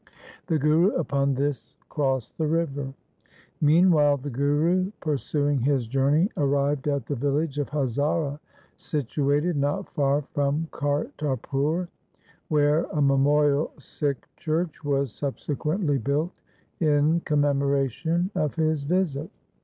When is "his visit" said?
18.55-19.29